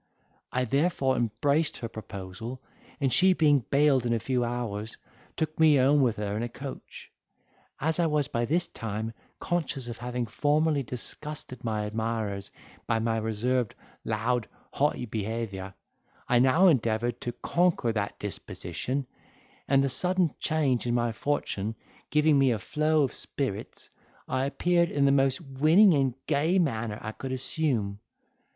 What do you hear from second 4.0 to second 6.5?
in a few hours, took me home with her in a